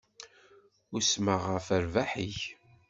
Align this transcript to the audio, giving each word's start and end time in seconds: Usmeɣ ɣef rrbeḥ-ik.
Usmeɣ 0.95 1.41
ɣef 1.53 1.67
rrbeḥ-ik. 1.83 2.39